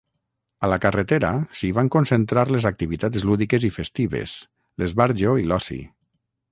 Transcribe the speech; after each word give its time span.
A 0.67 0.69
la 0.71 0.77
carretera 0.85 1.29
s'hi 1.59 1.69
van 1.79 1.91
concentrar 1.97 2.47
les 2.57 2.67
activitats 2.71 3.29
lúdiques 3.31 3.69
i 3.71 3.75
festives, 3.79 4.37
l'esbarjo 4.83 5.39
i 5.45 5.49
l'oci. 5.53 5.81